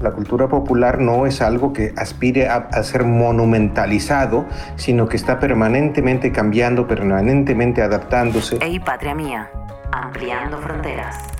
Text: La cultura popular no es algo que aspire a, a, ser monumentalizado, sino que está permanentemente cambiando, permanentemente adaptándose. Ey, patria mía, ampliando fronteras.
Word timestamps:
La 0.00 0.12
cultura 0.12 0.48
popular 0.48 0.98
no 0.98 1.26
es 1.26 1.42
algo 1.42 1.72
que 1.72 1.92
aspire 1.96 2.48
a, 2.48 2.68
a, 2.72 2.82
ser 2.82 3.04
monumentalizado, 3.04 4.46
sino 4.76 5.08
que 5.08 5.16
está 5.16 5.38
permanentemente 5.38 6.32
cambiando, 6.32 6.88
permanentemente 6.88 7.82
adaptándose. 7.82 8.58
Ey, 8.62 8.78
patria 8.78 9.14
mía, 9.14 9.50
ampliando 9.92 10.56
fronteras. 10.58 11.39